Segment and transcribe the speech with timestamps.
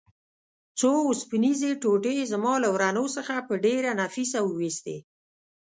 [0.79, 4.97] څو اوسپنیزې ټوټې یې زما له ورنو څخه په ډېره نفیسه وه ایستې.